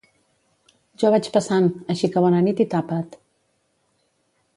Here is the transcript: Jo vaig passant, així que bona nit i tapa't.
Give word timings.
Jo 1.03 1.11
vaig 1.15 1.29
passant, 1.35 1.67
així 1.95 2.09
que 2.15 2.23
bona 2.25 2.39
nit 2.47 2.63
i 2.65 2.67
tapa't. 2.73 3.13